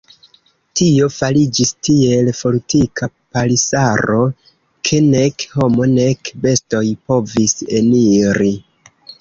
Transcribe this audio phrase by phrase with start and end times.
[0.79, 4.17] Tio fariĝis tiel fortika palisaro,
[4.91, 8.53] ke nek homo nek bestoj povis eniri.